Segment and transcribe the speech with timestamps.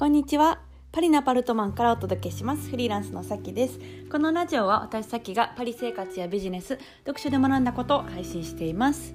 [0.00, 0.60] こんにちは。
[0.92, 2.70] パリのパルトマンからお届けします。
[2.70, 3.78] フリーランスのさきです。
[4.10, 9.14] このラジオは私さきがパリ生活やビジネス、読書で学んだことを配信しています。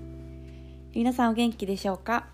[0.94, 2.28] 皆さんお元気でしょうか？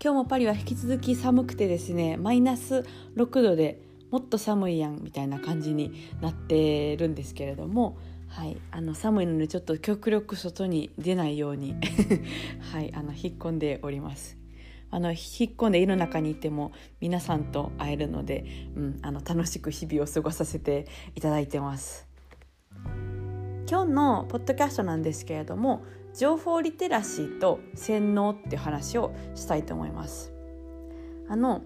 [0.00, 2.86] 今日もパリは引き続き寒くてですね、マイナス
[3.16, 3.82] 6度で
[4.12, 5.90] もっと寒いやんみたいな感じに
[6.20, 7.98] なってるんですけれども、
[8.28, 11.74] はい、あの寒いのでちょっと極力外に出ないように
[12.72, 14.41] はい、あの引っ込んでおります。
[14.92, 15.18] あの引っ
[15.56, 16.70] 込んで家の中にいても
[17.00, 18.44] 皆さんと会えるので、
[18.76, 22.06] うん、あの楽しく日々を過ごさせていただいてます。
[23.68, 25.82] 今日のポッドキャストなんですけれども
[26.14, 30.32] 情報リテラシーと洗脳っていう話をしたいと思います。
[31.28, 31.62] あの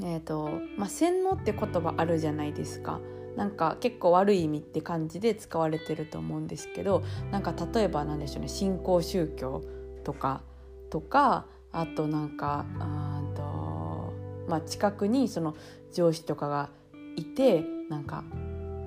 [0.00, 3.00] えーとまあ、洗脳って言葉あるじゃないですか。
[3.36, 9.62] なんか結構悪い意味って感じで使われてると思うんですけどなんか例えば何でしょうね新興宗教
[10.02, 10.42] とか
[10.90, 11.46] とか
[11.78, 14.12] あとなんかあと、
[14.48, 15.54] まあ、近くにその
[15.92, 16.70] 上司とかが
[17.14, 18.24] いてなんか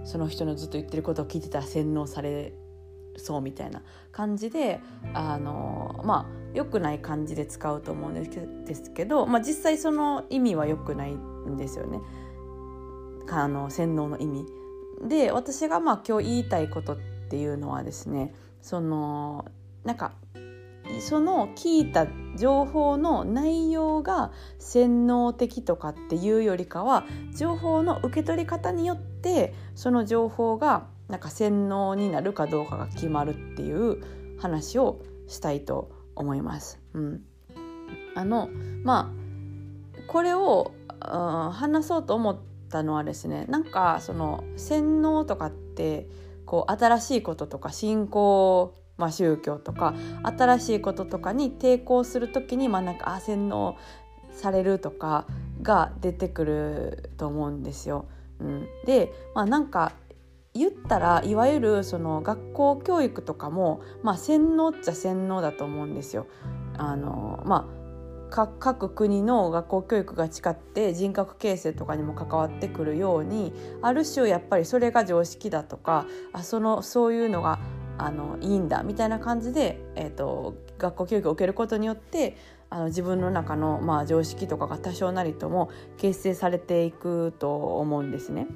[0.03, 2.53] その人のずっと言ってることを聞いてたら洗脳され
[3.16, 3.81] そうみたいな
[4.12, 4.81] 感じで
[5.14, 12.00] あのまあ良くない感じで使うと思うんですけど、まあ、実際その意味は良くないんですよね
[13.30, 14.45] あの洗脳の意味。
[15.08, 16.97] で私がまあ今日言いたいことっ
[17.30, 19.45] ていうのはですねその
[19.86, 20.12] なんか
[21.00, 34.02] その聞いた情報の内容が洗脳的とかっていうよりかは情報の受け取り方によってその情報がなんか洗脳になるかどうかが決まるっていう
[34.39, 36.80] 話をしたいと思います。
[36.94, 37.22] うん、
[38.16, 38.50] あの
[38.84, 39.22] まあ
[40.08, 46.08] これを、うん、話そうと思ったのはですねなんかその洗脳とかって
[46.45, 53.78] こう新しいこととか信仰まあ、宗教とか新しいこととかに抵抗する時に、まあ、なんかあ洗脳
[54.31, 55.25] されるとか
[55.62, 58.06] が出てくると思うんですよ。
[58.40, 59.94] うん、で、まあ、なんか
[60.53, 66.28] 言ったらいわゆるその学校教育とかも、まあ、洗脳っちゃ洗脳だと思うんですよ。
[66.78, 67.81] あのまあ
[68.31, 77.59] 各国の学校教育が誓って人格形成とかにも関わってくるようにある種やっぱりそれが常識だとかあそのそういうのが
[78.01, 82.35] あのいいんだみたいな感じで、えーと、学校教育を受けることによって
[82.69, 88.47] あの自分の中の、まあ、常識とかが多少なりとも形成されていくと思うんですね。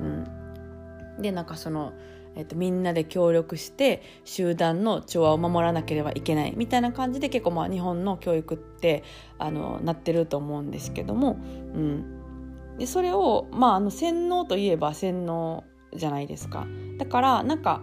[0.00, 1.92] うん、でなんかその、
[2.34, 9.04] えーと、みんなで協力して集団の調和を守らなければいけないみたいな感じで結構まあ日本の教育って
[9.38, 11.38] あのなってると思うんですけども、
[11.74, 15.64] うん、でそれを、まあ、あの洗脳といえば洗脳
[15.94, 16.66] じゃないですか。
[16.98, 17.80] だからなんか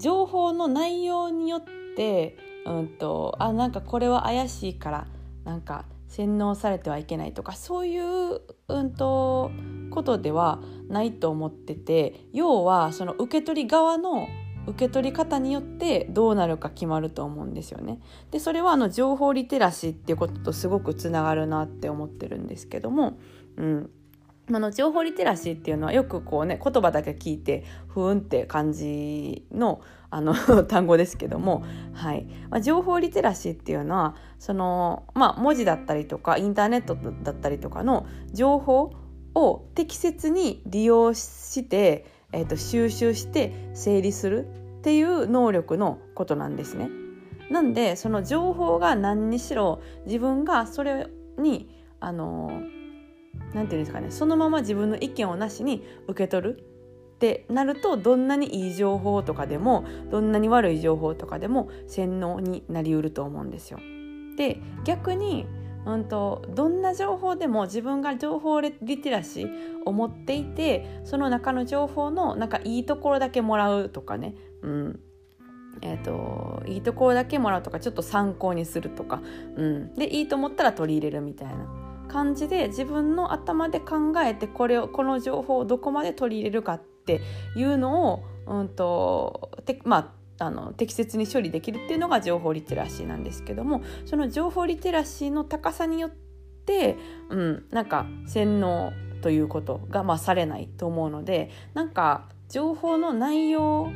[0.00, 1.64] 情報の内容によっ
[1.96, 5.06] て、うんと、あなんかこれは怪しいから
[5.44, 9.50] なんか洗脳されてはいけないとかそういう、うんと、
[9.90, 14.28] ことではないと思ってて要はその受け取り側の
[14.66, 18.00] 受け取り方によってどうなるか決まると思うんですよね。
[18.30, 23.18] でそれはあの情報リテラシーっていうこととすごくつながるなって思ってるんですけども、
[23.56, 23.90] うん、
[24.52, 29.80] あ情報リテラシーっていうのはよくこうね言葉だけ聞いてふーんって感じの
[30.10, 30.34] あの
[30.66, 31.62] 単語ですけども、
[31.92, 38.92] はいまあ、情報リテラシーっていうのはその、まあ、文字だったりとかインターネットだったりとかの情報
[39.34, 46.90] を適切に利用して、えー、と収集して整理するっていう能力のことなんですね。
[47.50, 51.68] なんでその情報が何にしろ自分がそれに
[51.98, 52.62] あの
[53.54, 63.78] 何て言うんですかねそのまま自分の意見をなしに受け取るってなるとどんなにいい情報とかでもどんなに悪い情報とかでも洗脳になりうると思うんですよ。
[64.36, 65.46] で逆に
[65.84, 69.48] うんとどんな情報でも自分が情報リテラシー
[69.84, 75.00] を持っていてその中の情報のなんかいいところだけもらうとかね、うん
[75.82, 79.22] えーと、いいところだけもらうとかちょっと参考にするとか、
[79.56, 81.79] うん、でいいと思ったら取り入れるみたいな。
[82.10, 87.20] 感じで自分の頭で考えてこれをこの情報をどこまで取り入れるかって
[87.56, 96.10] いうのを、うんとてまあ、あの適切に処理できるっていうのが情報リテラシーなんですけどもその情報リテラシーの高さによっ
[96.66, 96.96] て、
[97.28, 98.92] うん、なんか洗脳
[99.22, 103.90] ということが、まあ、されないと思うのでなんか情報の内容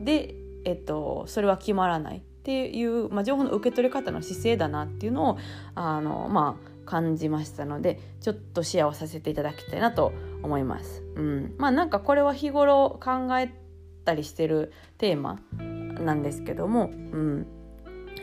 [0.00, 0.34] で、
[0.64, 5.38] えっと、それは決まらないっていう、まあ、情報の受け取り方の姿勢だなっていうのを
[5.74, 11.02] あの、まあ、感じましたのでちょっとシェアをさせていただきたいなと思います。
[11.16, 13.52] うん、まあなんかこれは日頃考え
[14.04, 15.40] たりしてるテーマ
[16.00, 17.46] なんですけども、うん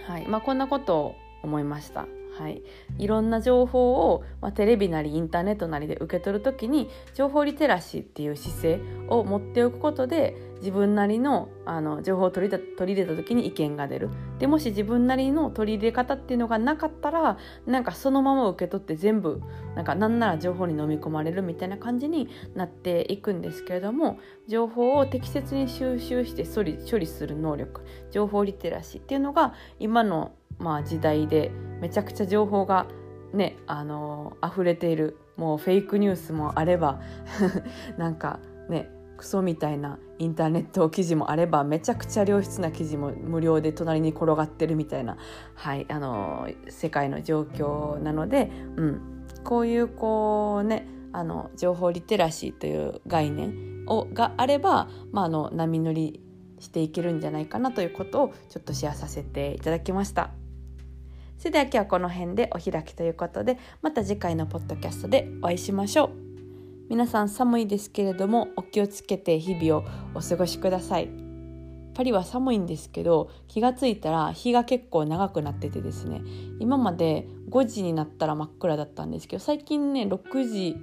[0.07, 2.05] はいまあ、こんなことを思いました。
[2.41, 2.63] はい、
[2.97, 8.79] いろんな情報を、まあ、テレビなりインターネットなりで受け取る時に情報リテラシーっていう姿勢
[9.09, 14.09] を持っておくことで自分なりのあの情報を取り取り入れた時に意見が出る。
[14.39, 19.41] でもし自分なりの取り入れ方っていうのがなかったらなんかそのまま受け取って全部
[19.75, 32.87] なんかなんなら情報に飲み込まれるみたいな感じになっていくんですけれども情報を適切に収集して処理処理する能力情報リテラシーっていうのが今のまあ、時代でめちゃくちゃ情報が
[33.33, 37.01] ねあの溢れているもうフェイクニュースもあれば
[37.97, 45.17] なんかねクソみたいなインターネット記事もあればめちゃくちゃ良質な記事も無料で隣に転がってるみたいな、
[45.53, 49.01] はい、あの世界の状況なので、うん、
[49.43, 56.19] こういうこうねあの情報リテラシーという概念をがあれば、まあ、あの波乗り
[56.59, 60.31] していけるんじゃないかなということをちょっとシェアさせていただきました。
[61.41, 66.09] それでは今日はこの辺でお開きということでまた次回のポッドキャストでお会いしましょう。
[66.87, 71.09] 皆さん寒いですけれどもお気をつけて日々をお過ごしください。
[71.95, 76.21] パリは寒いんですけど気がついたら日が結構長くなっててですね。
[76.59, 80.77] 今まで5時になったら真っ暗だったんですけど最近ね6時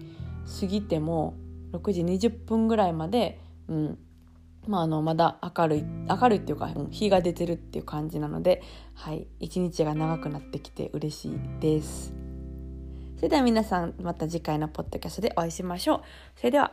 [0.61, 1.37] 過ぎても
[1.71, 3.39] 6時20分ぐらいまで、
[3.69, 3.99] うん、
[4.69, 8.63] まあ、あのまだ明るい明るいっていうか日が出てるっていう感じなので、
[8.95, 12.15] はい、一日が長くなってきて嬉しいです。
[13.17, 16.01] それでは皆さんまた次回のポッドキャストでお会いしましょう。
[16.37, 16.73] それでは。